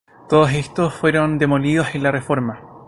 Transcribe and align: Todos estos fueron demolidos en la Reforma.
Todos 0.29 0.51
estos 0.53 0.95
fueron 0.95 1.37
demolidos 1.37 1.93
en 1.93 2.01
la 2.01 2.11
Reforma. 2.11 2.63